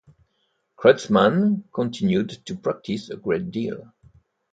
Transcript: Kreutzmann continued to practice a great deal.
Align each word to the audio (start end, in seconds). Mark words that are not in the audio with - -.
Kreutzmann 0.77 1.65
continued 1.71 2.29
to 2.47 2.55
practice 2.57 3.11
a 3.11 3.17
great 3.17 3.51
deal. 3.51 3.93